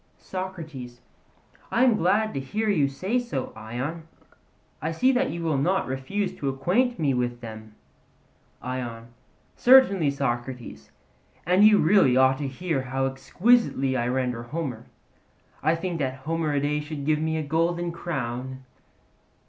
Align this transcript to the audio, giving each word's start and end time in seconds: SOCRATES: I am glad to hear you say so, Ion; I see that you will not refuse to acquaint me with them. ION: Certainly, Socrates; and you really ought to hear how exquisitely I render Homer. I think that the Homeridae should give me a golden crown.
SOCRATES: 0.17 0.99
I 1.69 1.83
am 1.83 1.95
glad 1.95 2.33
to 2.33 2.39
hear 2.39 2.67
you 2.71 2.87
say 2.87 3.19
so, 3.19 3.53
Ion; 3.55 4.07
I 4.81 4.89
see 4.93 5.11
that 5.11 5.29
you 5.29 5.43
will 5.43 5.59
not 5.59 5.85
refuse 5.85 6.33
to 6.37 6.49
acquaint 6.49 6.97
me 6.97 7.13
with 7.13 7.41
them. 7.41 7.75
ION: 8.63 9.09
Certainly, 9.55 10.09
Socrates; 10.09 10.89
and 11.45 11.63
you 11.63 11.77
really 11.77 12.17
ought 12.17 12.39
to 12.39 12.47
hear 12.47 12.81
how 12.81 13.05
exquisitely 13.05 13.95
I 13.95 14.07
render 14.07 14.41
Homer. 14.41 14.87
I 15.61 15.75
think 15.75 15.99
that 15.99 16.23
the 16.23 16.27
Homeridae 16.31 16.81
should 16.81 17.05
give 17.05 17.19
me 17.19 17.37
a 17.37 17.43
golden 17.43 17.91
crown. 17.91 18.63